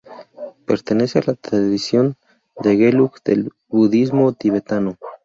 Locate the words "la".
1.27-1.35